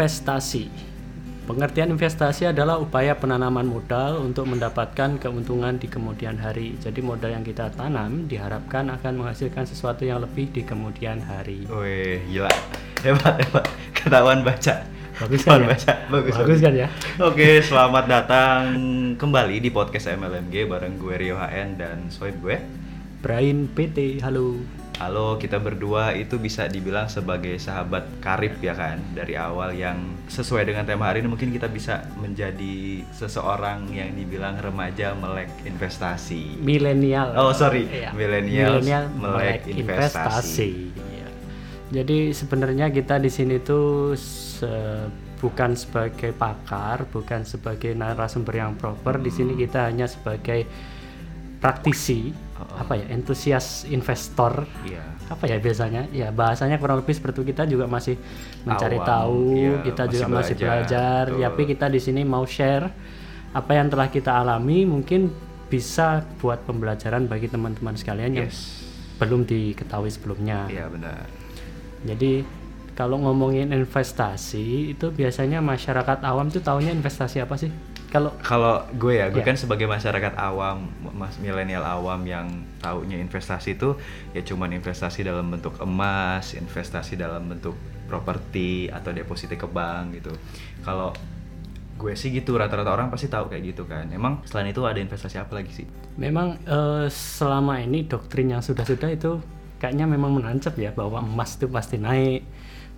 [0.00, 0.72] investasi.
[1.44, 6.72] Pengertian investasi adalah upaya penanaman modal untuk mendapatkan keuntungan di kemudian hari.
[6.80, 11.68] Jadi modal yang kita tanam diharapkan akan menghasilkan sesuatu yang lebih di kemudian hari.
[11.68, 12.48] Wih, gila.
[13.04, 13.64] Hebat, hebat.
[13.92, 14.88] Ketahuan baca.
[15.20, 15.68] Bagus kan ya?
[15.68, 15.92] baca.
[16.08, 16.88] Bagus, Bagus kan ya?
[17.20, 18.60] Oke, selamat datang
[19.20, 22.56] kembali di podcast MLMG bareng gue Rio HN dan soib gue.
[23.20, 24.79] Brain PT, halo.
[25.00, 29.96] Halo, kita berdua itu bisa dibilang sebagai sahabat karib ya kan Dari awal yang
[30.28, 36.60] sesuai dengan tema hari ini mungkin kita bisa menjadi seseorang yang dibilang remaja melek investasi
[36.60, 37.32] Milenial.
[37.32, 38.12] Oh sorry, Iya.
[38.12, 38.76] Milenial
[39.16, 40.92] melek investasi.
[40.92, 41.28] Iya.
[41.90, 45.08] Jadi sebenarnya kita di sini tuh se-
[45.40, 49.16] bukan sebagai pakar, bukan sebagai narasumber yang proper.
[49.16, 49.60] Di sini Hmm.
[49.64, 50.68] kita hanya sebagai
[51.60, 52.80] praktisi, oh.
[52.80, 54.64] apa ya, entusias investor.
[54.82, 56.10] Iya Apa ya biasanya?
[56.10, 57.54] Ya bahasanya kurang lebih seperti itu.
[57.54, 58.18] kita juga masih
[58.66, 61.22] mencari Awam, tahu, iya, kita masih juga masih belajar, belajar.
[61.30, 61.42] betul.
[61.46, 62.90] Tapi kita di sini mau share
[63.54, 65.30] apa yang telah kita alami, mungkin
[65.70, 70.64] bisa buat pembelajaran bagi teman-teman sekalian yang Yes belum diketahui sebelumnya.
[70.72, 71.28] Iya benar
[72.00, 72.40] Jadi
[72.96, 77.68] kalau ngomongin investasi itu biasanya masyarakat awam tuh taunya investasi apa sih?
[78.10, 79.46] Kalau Kalau gue ya, gue Iya.
[79.46, 82.46] kan sebagai masyarakat awam, mas milenial awam yang
[82.82, 83.94] taunya investasi itu
[84.34, 87.78] ya cuman investasi dalam bentuk emas, investasi dalam bentuk
[88.10, 90.34] properti atau deposito ke bank gitu.
[90.82, 91.14] Kalau
[91.94, 94.10] gue sih gitu, rata-rata orang pasti tahu kayak gitu kan.
[94.10, 95.86] Emang selain itu ada investasi apa lagi sih?
[96.18, 99.40] memang eh, selama ini doktrin yang sudah-sudah itu
[99.80, 102.44] kayaknya memang menancap ya bahwa emas itu pasti naik,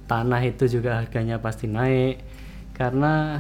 [0.09, 2.19] tanah itu juga harganya pasti naik
[2.75, 3.39] karena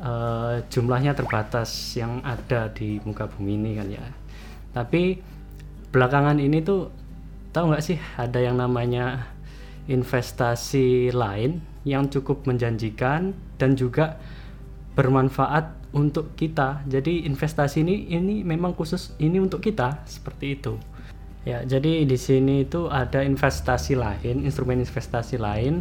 [0.00, 4.04] eh, jumlahnya terbatas yang ada di muka bumi ini kan ya.
[4.76, 5.20] Tapi
[5.92, 6.92] belakangan ini tuh
[7.56, 9.32] tahu nggak sih ada yang namanya
[9.88, 14.18] investasi lain yang cukup menjanjikan dan juga
[14.98, 16.82] bermanfaat untuk kita.
[16.84, 20.74] Jadi investasi ini ini memang khusus ini untuk kita seperti itu.
[21.46, 25.78] Ya, jadi di sini itu ada investasi lain, instrumen investasi lain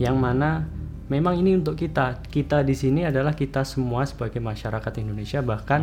[0.00, 0.64] yang mana
[1.08, 2.22] memang ini untuk kita.
[2.24, 5.82] Kita di sini adalah kita semua sebagai masyarakat Indonesia bahkan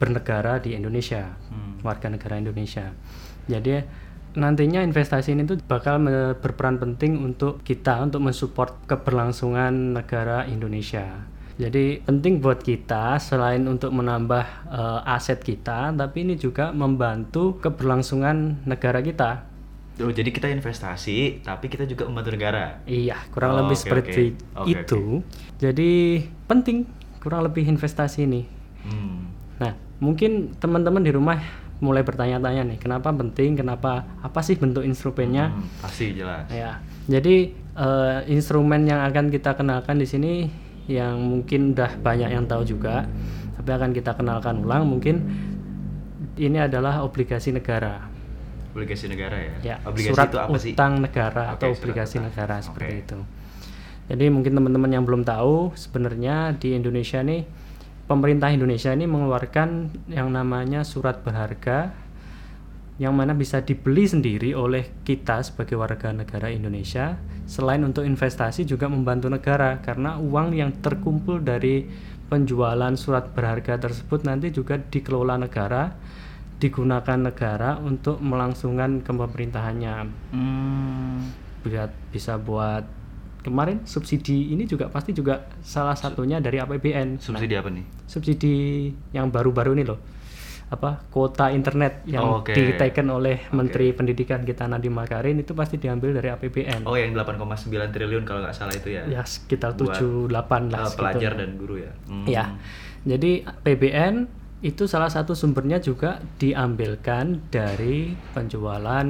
[0.00, 1.78] bernegara di Indonesia, Hmm.
[1.86, 2.90] warga negara Indonesia.
[3.46, 3.78] Jadi
[4.32, 6.00] nantinya investasi ini tuh bakal
[6.40, 11.28] berperan penting untuk kita untuk mensupport keberlangsungan negara Indonesia.
[11.60, 18.64] Jadi penting buat kita selain untuk menambah eh, aset kita, tapi ini juga membantu keberlangsungan
[18.64, 19.51] negara kita.
[20.00, 22.80] Oh, jadi kita investasi, tapi kita juga membantu negara.
[22.88, 24.24] Iya, kurang Oh, lebih oke, seperti
[24.56, 24.64] oke.
[24.64, 25.02] Oke, itu.
[25.60, 25.90] Jadi
[26.48, 26.88] penting
[27.20, 28.48] kurang lebih investasi ini.
[28.88, 29.28] Hmm.
[29.60, 31.38] Nah, mungkin teman-teman di rumah
[31.82, 35.52] mulai bertanya-tanya nih, kenapa penting, kenapa apa sih bentuk instrumennya?
[35.52, 36.48] Hmm, pasti jelas.
[36.48, 40.32] Ya, jadi eh, instrumen yang akan kita kenalkan di sini
[40.88, 43.04] yang mungkin udah banyak yang tahu juga,
[43.60, 45.26] tapi akan kita kenalkan ulang mungkin
[46.38, 48.08] ini adalah obligasi negara.
[48.72, 49.54] Obligasi negara ya?
[49.62, 50.72] Ya, Obligasi surat itu apa sih?
[50.72, 52.26] utang negara Oke, atau obligasi utang.
[52.32, 53.18] negara seperti itu.
[54.08, 57.46] Jadi mungkin teman-teman yang belum tahu sebenarnya di Indonesia nih
[58.10, 59.68] pemerintah Indonesia ini mengeluarkan
[60.10, 61.94] yang namanya surat berharga
[63.00, 67.16] yang mana bisa dibeli sendiri oleh kita sebagai warga negara Indonesia
[67.48, 71.88] selain untuk investasi juga membantu negara karena uang yang terkumpul dari
[72.28, 75.96] penjualan surat berharga tersebut nanti juga dikelola negara
[76.62, 79.94] digunakan negara untuk melangsungkan ke pemerintahannya
[80.30, 81.26] Hmm.
[81.60, 82.86] bisa bisa buat
[83.40, 87.82] kemarin subsidi ini juga pasti juga salah satunya dari APBN Subsidi apa nih?
[88.06, 88.54] subsidi
[89.10, 89.98] yang baru-baru ini loh
[90.68, 92.48] apa kuota internet yang Oh, oke.
[92.50, 97.44] diteken oleh Menteri Pendidikan kita Nadiem Makarin itu pasti diambil dari APBN Oh, yang 8,9
[97.90, 99.04] triliun kalau nggak salah itu ya?
[99.04, 100.32] ya sekitar Buat, 7 8
[100.64, 100.96] Eh, lah segitu.
[100.96, 101.92] pelajar dan guru ya?
[102.06, 102.24] Hmm.
[102.24, 102.44] Ya,
[103.04, 104.14] jadi PBN
[104.62, 109.06] itu salah satu sumbernya juga diambilkan dari penjualan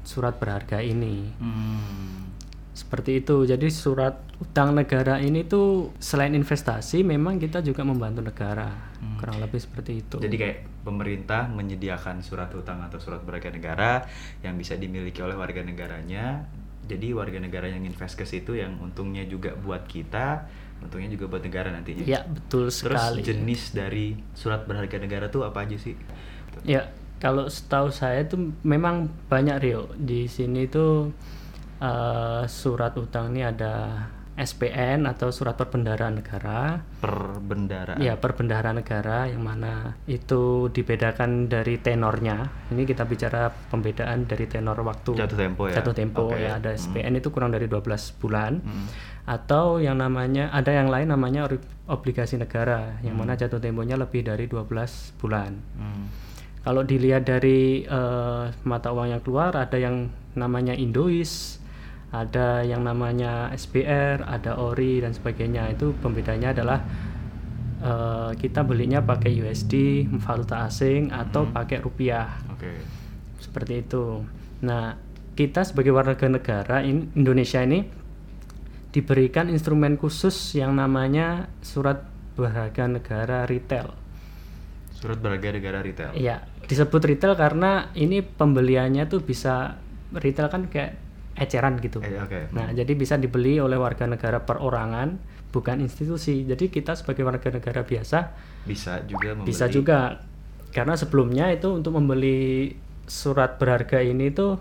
[0.00, 1.28] surat berharga ini.
[1.36, 2.32] Hmm.
[2.72, 3.44] Seperti itu.
[3.44, 8.96] Jadi surat utang negara ini tuh selain investasi memang kita juga membantu negara.
[9.20, 10.16] Kurang lebih seperti itu.
[10.18, 14.08] Jadi kayak pemerintah menyediakan surat utang atau surat berharga negara
[14.40, 16.48] yang bisa dimiliki oleh warga negaranya.
[16.84, 20.48] Jadi warga negara yang invest ke situ yang untungnya juga buat kita,
[20.82, 22.02] untungnya juga buat negara nantinya.
[22.04, 23.20] ya, betul Terus sekali.
[23.22, 25.94] jenis dari surat berharga negara tuh apa aja sih?
[26.62, 29.90] Ya, kalau setahu saya itu memang banyak Rio.
[29.96, 31.10] Di sini tuh
[31.80, 38.02] eh, surat utang ini ada SPN atau surat perbendaharaan negara Perbendaraan.
[38.02, 44.82] ya perbendaharaan negara yang mana itu dibedakan dari tenornya ini kita bicara pembedaan dari tenor
[44.82, 45.78] waktu Jatuh tempo ya?
[45.78, 46.40] jatuh tempo Oke.
[46.40, 47.78] ya ada SPN itu kurang dari 12
[48.16, 48.86] bulan Hmm.
[49.24, 51.46] atau yang namanya ada yang lain namanya
[51.86, 56.10] obligasi negara yang mana jatuh temponya lebih dari 12 bulan Hmm.
[56.60, 61.62] kalau dilihat dari eh, mata uang yang keluar ada yang namanya Indois
[62.14, 66.78] ada yang namanya SBR ada ORI dan sebagainya itu pembedanya adalah
[67.82, 72.70] eh, kita belinya pakai USD valuta asing atau pakai rupiah Oke.
[73.42, 74.22] seperti itu.
[74.62, 74.94] Nah,
[75.34, 77.82] kita sebagai warga negara in- Indonesia ini
[78.94, 82.06] diberikan instrumen khusus yang namanya surat
[82.38, 83.90] berharga negara retail.
[84.94, 86.14] Surat berharga negara retail.
[86.14, 89.82] Iya, disebut retail karena ini pembeliannya tuh bisa
[90.14, 91.03] retail kan kayak
[91.34, 91.98] eceran gitu.
[91.98, 92.40] Eh, Oke.
[92.50, 95.18] Nah, jadi bisa dibeli oleh warga negara perorangan,
[95.50, 96.42] bukan institusi.
[96.42, 98.18] Jadi kita sebagai warga negara biasa
[98.62, 99.46] Bisa juga membeli.
[99.46, 99.98] bisa juga
[100.70, 102.70] karena sebelumnya itu untuk membeli
[103.04, 104.58] surat berharga ini tuh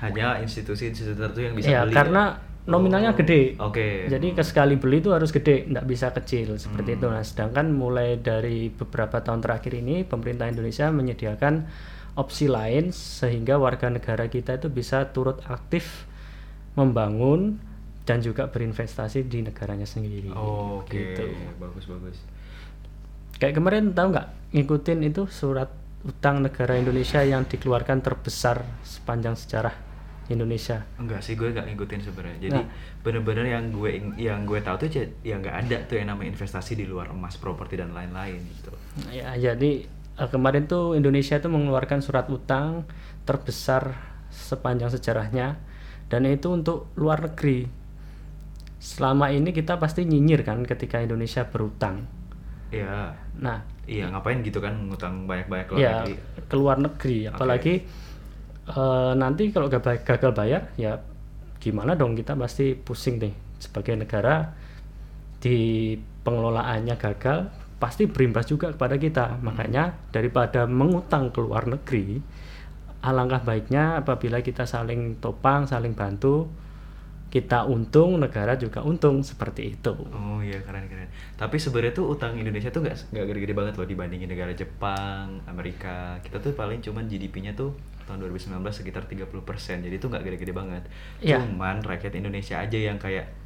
[0.00, 1.94] Hanya institusi-institusi tertentu yang bisa ya beli.
[1.94, 2.22] karena
[2.64, 3.42] nominalnya Oh, gede.
[3.56, 4.06] Oke.
[4.08, 6.98] Jadi ke sekali beli itu harus gede, nggak bisa kecil seperti Hmm.
[6.98, 7.06] itu.
[7.08, 11.54] Nah, sedangkan mulai dari beberapa tahun terakhir ini pemerintah Indonesia menyediakan
[12.12, 16.04] opsi lain sehingga warga negara kita itu bisa turut aktif
[16.76, 17.56] membangun
[18.02, 20.32] dan juga berinvestasi di negaranya sendiri.
[20.34, 21.14] Oh, Oke.
[21.14, 21.24] Gitu.
[21.56, 22.18] Bagus bagus.
[23.38, 25.70] Kayak kemarin tahu nggak ngikutin itu surat
[26.02, 29.74] utang negara Indonesia yang dikeluarkan terbesar sepanjang sejarah
[30.30, 30.82] Indonesia.
[30.98, 32.38] Enggak sih gue gak ngikutin sebenarnya.
[32.50, 32.66] Jadi Nah.
[33.02, 34.88] bener-bener yang gue yang gue tahu tuh
[35.22, 38.72] ya nggak ada tuh yang namanya investasi di luar emas, properti dan lain-lain gitu.
[39.10, 39.86] Ya, jadi
[40.22, 42.86] eh, kemarin tuh Indonesia itu mengeluarkan surat utang
[43.26, 43.98] terbesar
[44.30, 45.58] sepanjang sejarahnya
[46.06, 47.66] dan itu untuk luar negeri.
[48.78, 52.06] Selama ini kita pasti nyinyir kan ketika Indonesia berutang.
[52.70, 53.14] Iya.
[53.38, 56.14] Nah, Iya, ngapain gitu kan ngutang banyak-banyak ke luar ya negeri.
[56.46, 57.74] ke luar negeri apalagi
[58.70, 61.02] eh, nanti kalau gagal, gagal bayar ya
[61.58, 64.54] gimana dong kita pasti pusing deh sebagai negara
[65.42, 67.50] di pengelolaannya gagal
[67.82, 72.22] pasti berimbas juga kepada kita makanya daripada mengutang ke luar negeri
[73.02, 76.46] alangkah baiknya apabila kita saling topang saling bantu
[77.32, 81.08] kita untung negara juga untung seperti itu Oh iya keren keren.
[81.34, 86.20] Tapi sebenarnya tuh utang Indonesia tuh nggak nggak gede-gede banget loh dibandingin negara Jepang, Amerika.
[86.20, 87.72] Kita tuh paling cuman GDP-nya tuh
[88.04, 89.32] tahun 2019 sekitar 30%.
[89.80, 90.84] Jadi tuh nggak gede-gede banget.
[91.24, 91.40] Iya.
[91.40, 93.41] Cuman rakyat Indonesia aja yang kayak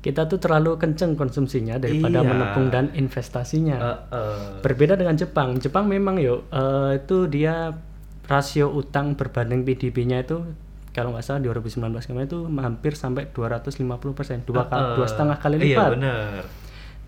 [0.00, 2.26] kita tuh terlalu kenceng konsumsinya daripada Iya.
[2.26, 3.76] menabung dan investasinya.
[3.76, 5.56] eh, eh, Berbeda dengan Jepang.
[5.56, 7.76] Jepang memang yuk eh, itu dia
[8.24, 10.40] rasio utang berbanding PDB-nya itu
[10.90, 13.76] kalau nggak salah 2019 kemarin itu hampir sampai 250
[14.10, 15.88] persen, dua kali, dua setengah kali Iya lipat.
[15.92, 16.40] bener.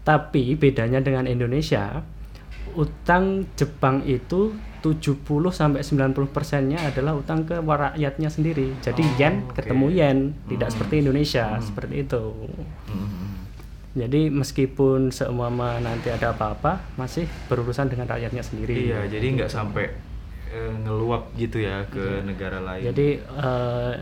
[0.03, 2.03] Tapi bedanya dengan Indonesia,
[2.73, 8.75] utang Jepang itu 70 sampai 90 persennya adalah utang ke rakyatnya sendiri.
[8.79, 9.55] Jadi Oh, yen oke.
[9.57, 10.75] ketemu yen, tidak Hmm.
[10.75, 11.63] seperti Indonesia, Hmm.
[11.63, 12.25] seperti itu.
[12.91, 13.31] Hmm.
[13.93, 18.89] Jadi meskipun seumpama nanti ada apa-apa, masih berurusan dengan rakyatnya sendiri.
[18.89, 19.87] Iya, jadi nggak sampai
[20.49, 22.83] eh, ngeluap gitu ya ke negara lain.
[22.83, 22.93] Iya.
[22.93, 23.95] Jadi eh,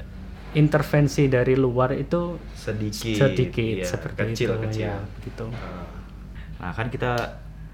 [0.52, 4.82] intervensi dari luar itu sedikit, sedikit iya, seperti kecil, itu kecil.
[4.82, 5.46] ya, begitu.
[6.58, 7.12] Nah kan kita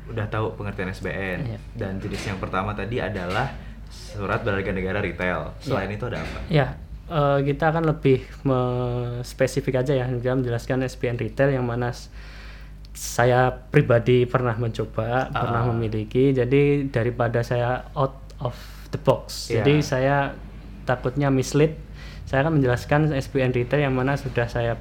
[0.06, 1.58] udah tahu pengertian SBN Iya.
[1.74, 3.50] dan jenis yang pertama tadi adalah
[3.86, 5.50] surat berharga negara retail.
[5.58, 6.38] Selain itu ada apa?
[6.46, 8.22] Ya, eh, kita akan lebih
[9.22, 11.90] spesifik aja ya, kita menjelaskan SPN retail yang mana
[12.92, 15.68] saya pribadi pernah mencoba, pernah Ah.
[15.68, 16.32] memiliki.
[16.32, 18.56] Jadi daripada saya out of
[18.88, 19.60] the box, Iya.
[19.62, 20.16] jadi saya
[20.82, 21.76] takutnya mislead.
[22.24, 24.74] Saya akan menjelaskan SPN retail yang mana sudah saya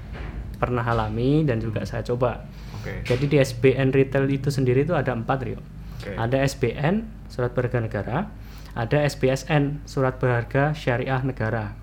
[0.55, 2.47] pernah alami dan juga saya coba.
[2.85, 3.01] Oke.
[3.09, 5.57] Jadi di SBN retail itu sendiri itu ada empat Rio.
[5.57, 6.13] Oke.
[6.13, 8.17] Ada SBN surat berharga negara,
[8.77, 11.73] ada SBSN surat berharga syariah negara.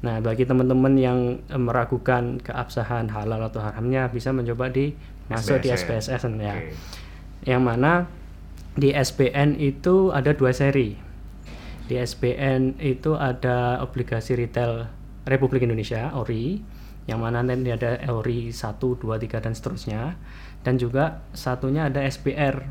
[0.00, 1.20] Nah bagi teman-teman yang
[1.52, 4.96] eh, meragukan keabsahan halal atau haramnya bisa mencoba di
[5.28, 6.32] masuk di SBSN.
[6.40, 6.56] Ya.
[6.56, 6.72] Oke.
[7.44, 7.92] Yang mana
[8.72, 10.96] di SBN itu ada dua seri.
[11.92, 14.88] Di SBN itu ada obligasi retail
[15.28, 16.62] Republik Indonesia (ORI),
[17.10, 20.14] yang mana nanti ada ORI 1, 2, 3 dan seterusnya.
[20.62, 22.62] Dan juga satunya ada SBR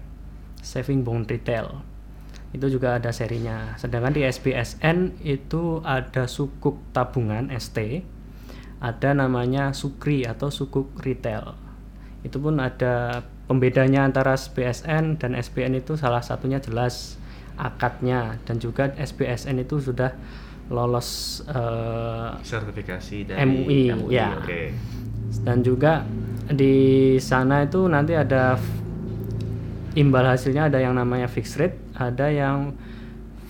[0.64, 1.84] Saving Bond Retail.
[2.52, 3.76] Itu juga ada serinya.
[3.76, 8.04] Sedangkan di SBSN itu ada sukuk tabungan ST,
[8.84, 11.56] ada namanya Sukri atau sukuk retail.
[12.28, 17.20] Itu pun ada pembedanya antara SBSN dan SBN itu salah satunya jelas
[17.60, 20.16] akadnya dan juga SBSN itu sudah
[20.72, 24.40] lolos eh, Sertifikasi dari MUI, ya.
[24.40, 24.72] Oke.
[25.44, 26.08] dan juga
[26.52, 28.56] di sana itu nanti ada
[29.96, 32.76] imbal hasilnya ada yang namanya fixed rate ada yang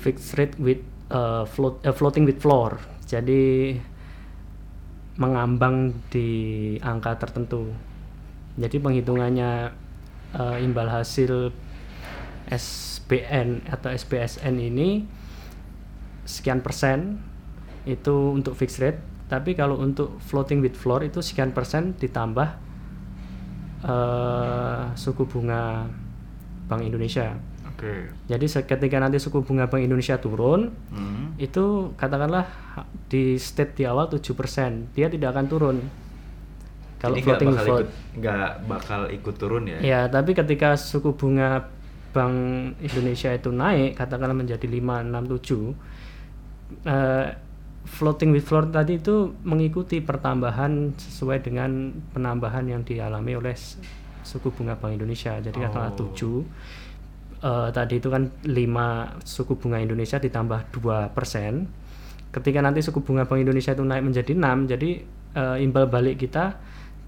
[0.02, 0.82] fixed rate with
[1.14, 3.78] uh, float, uh, floating with floor jadi
[5.18, 7.70] mengambang di angka tertentu
[8.58, 9.72] jadi penghitungannya
[10.36, 11.54] uh, imbal hasil
[12.52, 15.06] SPN atau SPSN ini
[16.32, 17.20] sekian persen
[17.84, 22.48] itu untuk fixed rate tapi kalau untuk floating with floor itu sekian persen ditambah
[23.84, 25.88] eh, suku bunga
[26.72, 27.36] Bank Indonesia
[27.68, 28.14] Oke.
[28.32, 31.36] jadi ketika nanti suku bunga Bank Indonesia turun Hmm.
[31.36, 32.48] itu katakanlah
[33.12, 35.78] di state di awal 7% dia tidak akan turun
[37.02, 37.88] kalau Jadi floating floor ikut
[38.22, 39.80] nggak bakal ikut turun ya?
[39.82, 41.66] Ya, tapi ketika suku bunga
[42.14, 42.36] Bank
[42.78, 45.10] Indonesia itu naik, katakanlah menjadi 5,
[46.72, 47.28] 6, 7, eh,
[47.82, 53.56] floating with floor tadi itu mengikuti pertambahan sesuai dengan penambahan yang dialami oleh
[54.22, 55.36] suku bunga Bank Indonesia.
[55.38, 56.00] Jadi katakanlah Oh.
[56.14, 56.46] 7,
[57.42, 58.86] eh, tadi itu kan 5
[59.26, 61.66] suku bunga Indonesia ditambah 2 persen.
[62.32, 64.90] Ketika nanti suku bunga Bank Indonesia itu naik menjadi 6, jadi
[65.32, 66.60] eh, imbal balik kita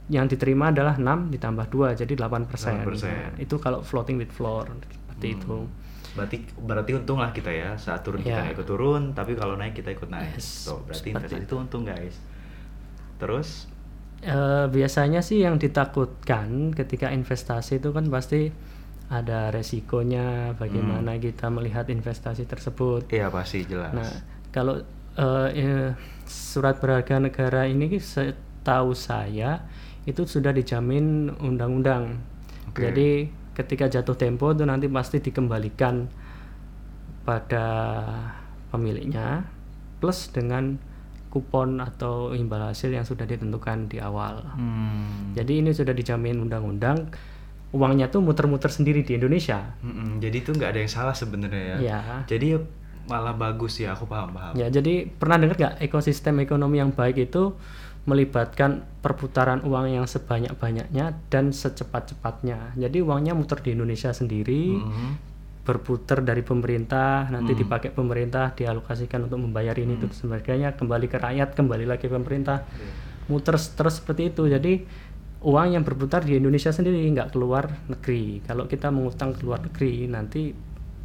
[0.07, 2.75] yang diterima adalah 6 ditambah 2 jadi 8 persen.
[2.83, 3.39] 8%.
[3.39, 5.35] itu kalau floating with floor seperti Hmm.
[5.37, 5.57] itu.
[6.13, 8.53] Berarti berarti untung lah kita ya saat turun kita Ya.
[8.53, 10.37] ikut turun, tapi kalau naik kita ikut naik.
[10.37, 12.15] Yes, Tuh, berarti seperti investasi itu untung guys.
[13.17, 13.49] Terus
[14.23, 18.55] Eh, biasanya sih yang ditakutkan ketika investasi itu kan pasti
[19.11, 23.11] ada resikonya bagaimana kita melihat investasi tersebut.
[23.11, 23.91] iya pasti jelas.
[23.91, 24.07] Nah,
[24.47, 24.79] kalau
[25.19, 25.91] eh,
[26.23, 29.67] surat berharga negara ini setahu saya
[30.07, 32.15] itu sudah dijamin undang-undang.
[32.71, 32.79] Oke.
[32.79, 36.09] Jadi ketika jatuh tempo itu nanti pasti dikembalikan
[37.23, 37.65] pada
[38.73, 39.47] pemiliknya
[40.01, 40.75] plus dengan
[41.33, 44.45] kupon atau imbal hasil yang sudah ditentukan di awal.
[44.53, 45.33] Hmm.
[45.33, 47.09] Jadi ini sudah dijamin undang-undang.
[47.73, 49.73] Uangnya tuh muter-muter sendiri di Indonesia.
[49.81, 51.77] Mm-mm, jadi itu nggak ada yang salah sebenarnya ya.
[51.81, 52.01] Ya.
[52.29, 52.53] Jadi
[53.09, 54.53] malah bagus ya aku paham paham.
[54.53, 57.57] Ya, jadi pernah dengar nggak ekosistem ekonomi yang baik itu
[58.03, 62.75] melibatkan perputaran uang yang sebanyak-banyaknya dan secepat-cepatnya.
[62.75, 65.07] Jadi uangnya muter di Indonesia sendiri, Mhm.
[65.63, 71.55] berputar dari pemerintah, nanti dipakai pemerintah, dialokasikan untuk membayar ini itu sebagainya, kembali ke rakyat,
[71.55, 72.67] kembali lagi ke pemerintah,
[73.31, 74.43] muter terus seperti itu.
[74.43, 74.83] Jadi
[75.39, 78.43] uang yang berputar di Indonesia sendiri nggak keluar negeri.
[78.43, 80.51] Kalau kita mengutang ke luar negeri nanti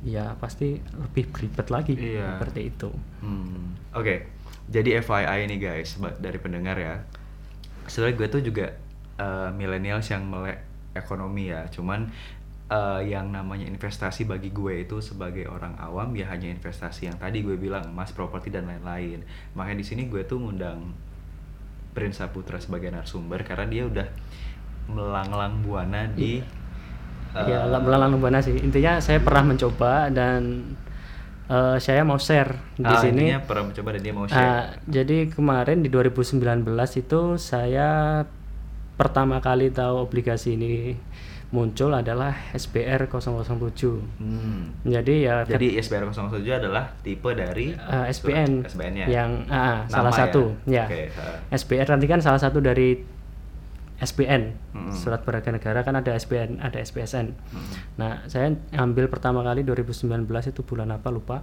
[0.03, 2.39] ya pasti lebih beribet lagi Iya.
[2.39, 2.91] seperti itu.
[3.19, 4.38] Hmm, Oke,
[4.69, 7.01] jadi FYI nih guys dari pendengar ya.
[7.89, 8.67] Sebenarnya gue tuh juga
[9.57, 10.63] millennials yang melek
[10.95, 11.67] ekonomi ya.
[11.73, 12.07] Cuman
[12.69, 17.41] eh, yang namanya investasi bagi gue itu sebagai orang awam ya hanya investasi yang tadi
[17.41, 19.25] gue bilang emas, properti dan lain-lain.
[19.57, 20.93] Makanya di sini gue tuh ngundang
[21.97, 24.09] Prince Saputra sebagai narasumber karena dia udah
[24.89, 26.41] melanglang buana di
[27.35, 28.57] ya eh, melalang buana sih.
[28.61, 30.65] Intinya saya pernah mencoba dan
[31.49, 33.33] eh, saya mau share di ah, sini.
[33.41, 34.85] pernah mencoba dan dia mau Ah, share.
[34.87, 36.65] jadi kemarin di 2019
[36.97, 38.23] itu saya
[38.95, 40.99] pertama kali tahu aplikasi ini
[41.49, 44.21] muncul adalah SBR 007.
[44.21, 44.77] Hmm.
[44.85, 49.07] Jadi ya Jadi SBR 007 adalah tipe dari eh, SPN surat SBN-nya.
[49.09, 50.19] yang Nama salah ya?
[50.19, 50.85] satu ya.
[50.85, 51.41] Oke, ha.
[51.49, 53.01] SBR nanti kan salah satu dari
[53.99, 54.95] SPN Mm-mm.
[54.95, 57.35] surat berharga negara kan ada SPN ada SPSN.
[57.35, 57.75] Mm-mm.
[57.99, 61.43] Nah saya ngambil pertama kali 2019 itu bulan apa lupa.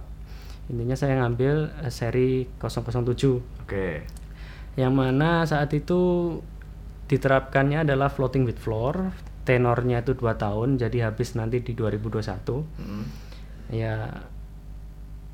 [0.66, 4.02] Intinya saya ngambil eh, seri 007 Oke.
[4.74, 6.34] yang mana saat itu
[7.06, 9.14] diterapkannya adalah floating with floor
[9.46, 13.04] tenornya itu dua tahun jadi habis nanti di 2021 Mm.
[13.70, 14.10] ya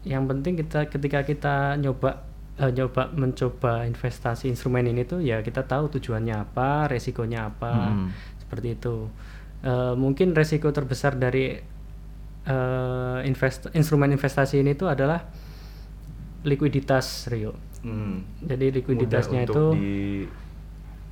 [0.05, 2.29] yang penting kita ketika kita nyoba
[2.69, 8.09] nyoba mencoba investasi instrumen ini tuh ya kita tahu tujuannya apa resikonya apa Hmm.
[8.38, 8.97] seperti itu
[9.62, 11.54] Eh, mungkin resiko terbesar dari
[12.42, 15.23] eh, invest instrumen investasi ini tuh adalah
[16.42, 18.47] likuiditas Rio Mm.
[18.47, 19.95] jadi likuiditasnya Mudah itu untuk di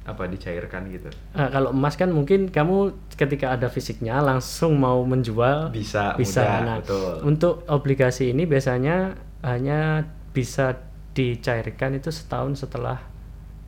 [0.00, 1.10] apa dicairkan gitu.
[1.10, 6.58] eh, kalau emas kan mungkin kamu ketika ada fisiknya langsung mau menjual Bisa, bisa mudah,
[6.62, 7.14] nah betul.
[7.22, 10.78] untuk obligasi ini biasanya hanya bisa
[11.20, 12.96] dicairkan itu setahun setelah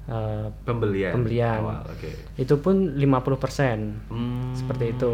[0.02, 1.12] eh, Pembelian.
[1.14, 1.60] Pembelian.
[1.62, 2.10] Awal, oke.
[2.34, 4.50] itu pun 50% Hmm.
[4.52, 5.12] seperti itu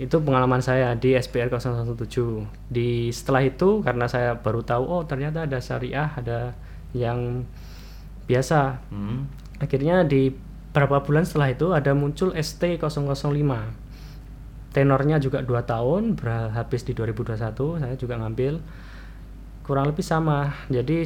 [0.00, 5.44] itu pengalaman saya di SPR 017 di setelah itu karena saya baru tahu oh ternyata
[5.44, 6.56] ada syariah ada
[6.96, 7.44] yang
[8.24, 9.28] biasa Hmm.
[9.60, 10.32] akhirnya di
[10.72, 13.52] beberapa bulan setelah itu ada muncul ST005
[14.70, 16.14] tenornya juga 2 tahun
[16.54, 17.36] habis di 2021
[17.76, 18.62] saya juga ngambil
[19.62, 21.04] kurang lebih sama jadi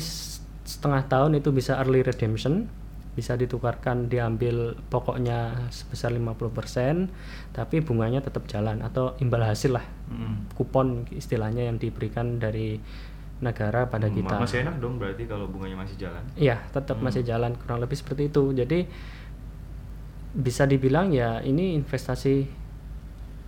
[0.65, 2.67] setengah tahun itu bisa early redemption
[3.15, 7.07] bisa ditukarkan diambil pokoknya sebesar 50%
[7.55, 10.53] tapi bunganya tetap jalan atau imbal hasil lah Mm.
[10.59, 12.77] kupon istilahnya yang diberikan dari
[13.41, 16.23] negara pada Hmm, kita Masih enak dong berarti kalau bunganya masih jalan.
[16.35, 17.05] Iya, tetap Hmm.
[17.11, 18.55] masih jalan kurang lebih seperti itu.
[18.55, 18.87] Jadi
[20.35, 22.47] bisa dibilang ya ini investasi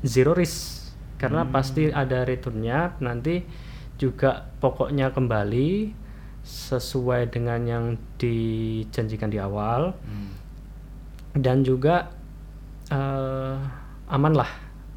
[0.06, 1.52] zero risk karena Hmm.
[1.54, 3.42] pasti ada returnnya nanti
[3.96, 5.92] juga pokoknya kembali
[6.46, 7.84] sesuai dengan yang
[8.20, 9.96] dijanjikan di awal.
[10.06, 10.32] Hmm.
[11.36, 12.08] dan juga
[12.88, 13.56] eh,
[14.08, 14.48] aman lah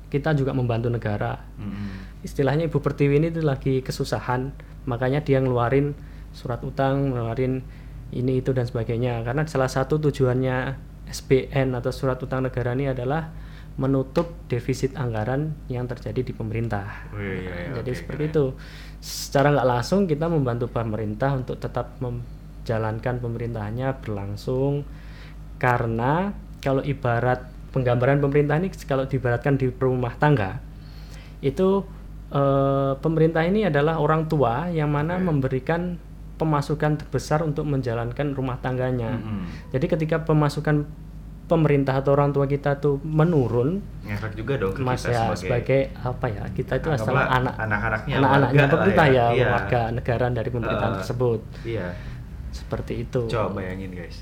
[0.10, 1.38] kita juga membantu negara.
[1.62, 2.26] Mm-mm.
[2.26, 4.50] istilahnya Ibu Pertiwi ini tuh lagi kesusahan.
[4.90, 5.94] Makanya dia ngeluarin
[6.34, 7.62] surat utang ngeluarin
[8.10, 9.22] ini itu dan sebagainya.
[9.22, 10.74] Karena salah satu tujuannya
[11.14, 13.30] SBN atau surat utang negara ini adalah
[13.80, 17.72] menutup defisit anggaran yang terjadi di pemerintah Oh, iya, iya, iya.
[17.80, 18.34] jadi Oke, seperti keren.
[18.36, 18.44] itu
[19.00, 24.84] secara nggak langsung kita membantu pemerintah untuk tetap menjalankan pemerintahannya berlangsung
[25.58, 30.60] karena kalau ibarat penggambaran pemerintah ini kalau diibaratkan di rumah tangga
[31.40, 31.88] itu
[32.30, 35.24] eh, pemerintah ini adalah orang tua yang mana Oke.
[35.24, 35.96] memberikan
[36.36, 39.12] pemasukan terbesar untuk menjalankan rumah tangganya.
[39.12, 39.76] Mm-mm.
[39.76, 40.88] Jadi ketika pemasukan
[41.50, 45.42] pemerintah atau orang tua kita tuh menurun, Ngefek juga dong ke mas kita ya sebagai,
[45.42, 49.14] sebagai apa ya kita itu adalah anak anak-anaknya anak-anaknya pemerintah ya.
[49.18, 49.48] ya, Iya.
[49.50, 51.88] warga negara dari pemerintahan Eh, tersebut Iya.
[52.52, 53.22] seperti itu.
[53.28, 54.22] Coba bayangin guys,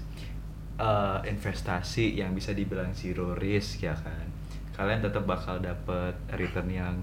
[0.74, 4.29] Eh, investasi yang bisa dibilang zero risk ya kan,
[4.72, 6.93] kalian tetap bakal dapet return yang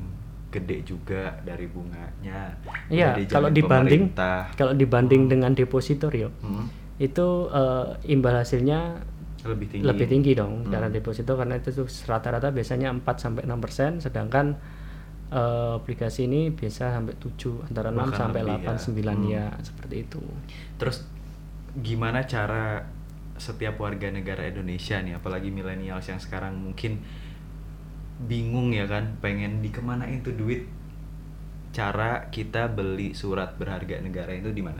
[0.48, 2.54] gede juga dari bunganya.
[2.86, 4.46] Iya, kalau dibanding pemerintah.
[4.54, 9.02] kalau dibanding dengan depositorio Hmm, itu eh, imbal hasilnya
[9.44, 9.84] lebih tinggi.
[9.84, 10.72] lebih tinggi dong Hmm.
[10.72, 14.56] dana deposito karena itu tuh rata-rata biasanya 4 sampai 6%, sedangkan
[15.30, 18.82] eh, aplikasi ini biasa sampai 7 antara 6 Bahkan sampai lebih 8 ya.
[18.86, 19.32] 9 Hmm.
[19.34, 20.22] ya seperti itu.
[20.78, 20.96] Terus
[21.74, 22.86] gimana cara
[23.34, 27.02] setiap warga negara Indonesia nih, apalagi milenials yang sekarang mungkin
[28.30, 30.70] bingung ya kan, pengen dikemanain tuh duit?
[31.74, 34.78] Cara kita beli surat berharga negara itu di mana?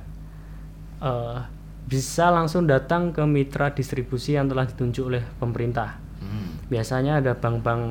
[1.03, 1.39] Eh,
[1.85, 6.01] bisa langsung datang ke mitra distribusi yang telah ditunjuk oleh pemerintah.
[6.25, 6.57] Hmm.
[6.73, 7.83] Biasanya ada bank-bank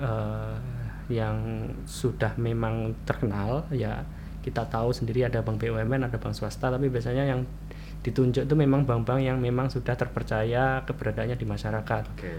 [0.00, 0.56] eh,
[1.10, 4.06] yang sudah memang terkenal ya
[4.40, 7.44] kita tahu sendiri ada bank BUMN, ada bank swasta, tapi biasanya yang
[8.00, 12.04] ditunjuk itu memang bank-bank yang memang sudah terpercaya keberadaannya di masyarakat.
[12.16, 12.34] Oke.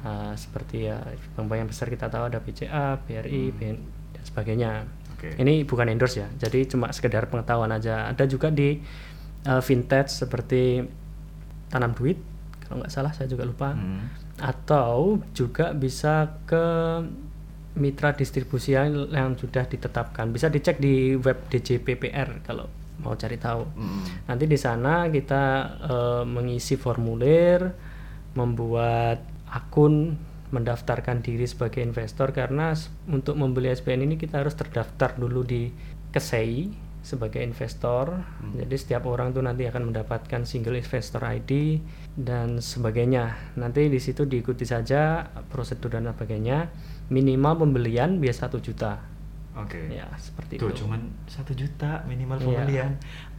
[0.00, 0.96] Ah, seperti ya
[1.36, 3.56] bank-bank yang besar kita tahu ada BCA, BRI, Hmm.
[3.60, 3.76] BN,
[4.16, 4.70] dan sebagainya.
[5.12, 5.36] Oke.
[5.36, 8.08] Ini bukan endorse ya, jadi cuma sekedar pengetahuan aja.
[8.08, 8.80] Ada juga di
[9.48, 10.84] uh, vintage seperti
[11.72, 12.20] tanam duit,
[12.68, 13.72] kalau nggak salah saya juga lupa.
[13.72, 14.12] Hmm.
[14.38, 16.66] Atau juga bisa ke
[17.78, 20.28] mitra distribusi yang, yang sudah ditetapkan.
[20.28, 22.68] Bisa dicek di web DJPPR kalau
[23.00, 23.62] mau cari tahu.
[23.78, 24.02] Hmm.
[24.26, 25.42] Nanti di sana kita
[25.86, 27.62] eh, mengisi formulir,
[28.34, 30.18] membuat akun,
[30.50, 32.72] mendaftarkan diri sebagai investor karena
[33.08, 35.68] untuk membeli SBN ini kita harus terdaftar dulu di
[36.08, 38.20] KSEI sebagai investor.
[38.52, 41.80] Jadi setiap orang tuh nanti akan mendapatkan single investor ID
[42.14, 43.54] dan sebagainya.
[43.54, 46.68] Nanti di situ diikuti saja prosedur dan sebagainya.
[47.08, 49.00] Minimal pembelian biasa 1 juta.
[49.56, 49.90] Oke.
[49.90, 50.86] Ya, seperti Tuh itu.
[50.86, 52.46] cuman satu juta minimal Iya.
[52.46, 52.90] pembelian.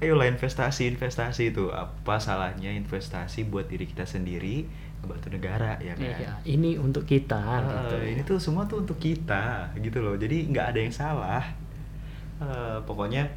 [0.01, 4.67] Ayolah investasi investasi itu apa salahnya investasi buat diri kita sendiri
[4.99, 6.11] ngebantu negara ya kan?
[6.11, 7.95] Iya, ini untuk kita Ah, gitu.
[8.03, 10.19] Ini tuh semua tuh untuk kita gitu loh.
[10.19, 11.43] Jadi nggak ada yang salah.
[12.39, 13.27] Eh, pokoknya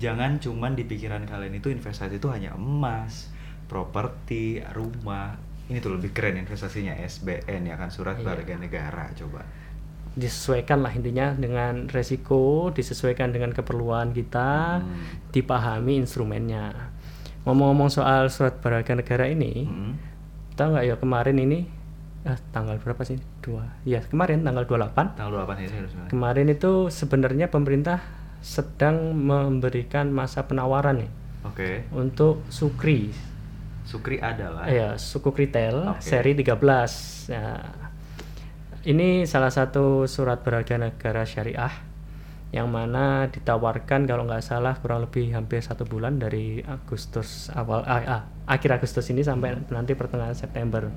[0.00, 3.28] jangan cuman di pikiran kalian itu investasi itu hanya emas,
[3.68, 5.36] properti, rumah.
[5.68, 8.24] Ini tuh lebih keren investasinya SBN ya kan surat Iya.
[8.26, 9.44] berharga negara coba.
[10.10, 15.06] disesuaikan lah intinya dengan resiko, disesuaikan dengan keperluan kita, Hmm.
[15.30, 16.74] dipahami instrumennya.
[17.46, 19.94] Ngomong-ngomong soal surat berharga negara ini, Hmm.
[20.58, 21.58] tahu nggak ya kemarin ini
[22.20, 23.16] eh, tanggal berapa sih?
[23.38, 23.64] Dua.
[23.80, 25.14] Ya kemarin tanggal 28.
[25.14, 26.10] Tanggal 28 ini saya harus bilang.
[26.10, 27.98] Kemarin itu sebenarnya pemerintah
[28.40, 31.10] sedang memberikan masa penawaran nih
[31.44, 31.70] Oke.
[31.92, 33.12] untuk Sukri.
[33.84, 36.04] Sukri adalah Ya, suku retail Oke.
[36.04, 37.28] seri 13.
[37.32, 37.74] Ya,
[38.86, 41.72] ini salah satu surat berharga negara syariah
[42.50, 48.02] yang mana ditawarkan kalau nggak salah kurang lebih hampir satu bulan dari Agustus awal ah,
[48.02, 50.90] ah, akhir Agustus ini sampai nanti pertengahan September.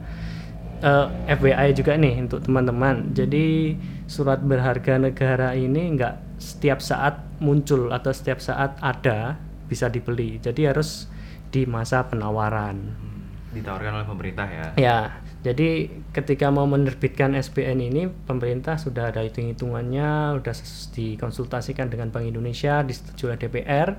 [0.84, 1.08] Eh,
[1.39, 3.15] FYI juga nih untuk teman-teman.
[3.15, 9.39] Jadi surat berharga negara ini nggak setiap saat muncul atau setiap saat ada
[9.72, 10.43] bisa dibeli.
[10.43, 11.08] Jadi harus
[11.56, 12.76] di masa penawaran.
[13.00, 13.24] Hmm,
[13.56, 14.65] ditawarkan oleh pemerintah ya.
[14.76, 15.00] Ya,
[15.39, 20.56] jadi ketika mau menerbitkan SBN ini, pemerintah sudah ada hitung-hitungannya, sudah
[21.00, 23.96] dikonsultasikan dengan Bank Indonesia, disetujui oleh DPR,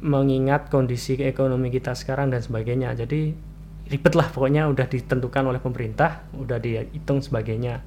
[0.00, 2.96] mengingat kondisi ekonomi kita sekarang dan sebagainya.
[2.96, 3.53] Jadi
[3.84, 7.84] ribet lah pokoknya udah ditentukan oleh pemerintah udah dihitung sebagainya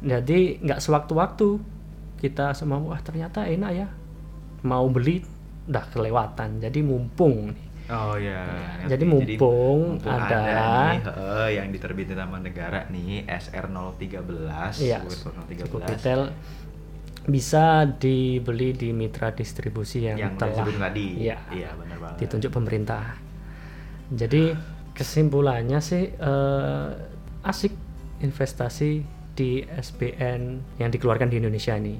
[0.00, 1.60] jadi nggak sewaktu-waktu
[2.20, 3.88] kita semua wah ternyata enak ya
[4.64, 5.20] mau beli
[5.64, 8.48] udah kelewatan jadi mumpung nih Oh ya.
[8.80, 15.20] Ya, jadi mumpung ada- nih, heeh, yang diterbitin sama negara nih SR 013, Iya, World
[15.20, 16.20] War cukup 013 detail
[17.28, 21.28] bisa dibeli di mitra distribusi yang, yang telah tadi.
[21.28, 21.36] Iya,
[21.76, 22.16] benar banget.
[22.24, 23.20] ditunjuk pemerintah.
[24.08, 24.56] Jadi
[24.94, 26.88] kesimpulannya sih eh,
[27.42, 27.74] asik
[28.18, 29.02] investasi
[29.34, 30.40] di SBN
[30.78, 31.98] yang dikeluarkan di Indonesia ini.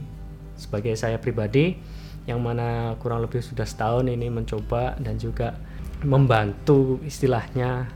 [0.55, 1.75] Sebagai saya pribadi
[2.25, 5.59] yang mana kurang lebih sudah setahun ini mencoba dan juga
[6.01, 7.91] membantu istilahnya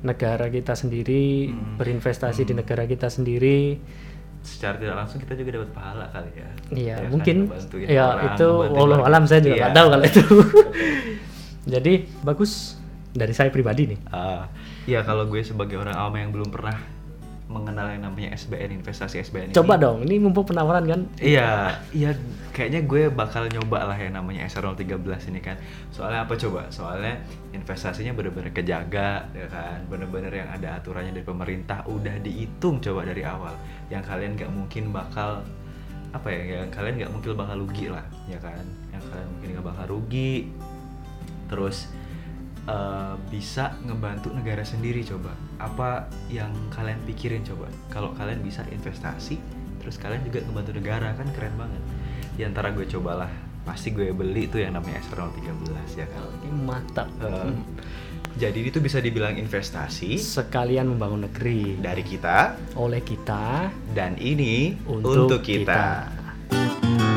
[0.00, 1.76] negara kita sendiri Hmm.
[1.76, 2.60] berinvestasi di Hmm.
[2.64, 3.76] negara kita sendiri
[4.40, 6.48] Secara tidak langsung kita juga dapat pahala kali ya.
[6.72, 7.36] Iya, Ya mungkin
[7.84, 9.60] ya orang, itu walau alam saya juga Iya.
[9.60, 10.22] nggak tahu kalau itu.
[11.68, 12.79] Jadi bagus
[13.10, 14.00] dari saya pribadi nih.
[14.10, 14.46] Ah,
[14.86, 17.00] ya kalau gue sebagai orang awam yang belum pernah
[17.50, 21.00] mengenal yang namanya SBN investasi SBN Coba ini, dong, ini mumpung penawaran kan?
[21.18, 22.14] Iya, iya
[22.54, 25.58] kayaknya gue bakal nyoba lah yang namanya SR013 ini kan.
[25.90, 26.70] Soalnya apa coba?
[26.70, 27.18] Soalnya
[27.50, 29.82] investasinya bener-bener kejaga ya kan.
[29.90, 33.52] Bener-bener yang ada aturannya dari pemerintah udah dihitung coba dari awal.
[33.90, 35.42] Yang kalian nggak mungkin bakal
[36.14, 36.62] apa ya?
[36.62, 38.62] Yang kalian nggak mungkin bakal rugi lah, ya kan?
[38.94, 40.34] Yang kalian mungkin nggak bakal rugi.
[41.50, 41.90] Terus
[42.70, 45.34] eh, bisa ngebantu negara sendiri coba.
[45.58, 47.66] Apa yang kalian pikirin coba?
[47.90, 49.42] Kalau kalian bisa investasi,
[49.82, 51.82] terus kalian juga ngebantu negara kan keren banget.
[52.38, 53.28] Di antara gue cobalah,
[53.66, 56.24] pasti gue beli tuh yang namanya SR013 ya kan.
[56.46, 57.08] Ini mantap.
[57.18, 57.52] Eh,
[58.38, 65.26] jadi itu bisa dibilang investasi Sekalian membangun negeri dari kita oleh kita dan ini Untuk
[65.26, 66.06] untuk kita.
[66.06, 67.09] kita.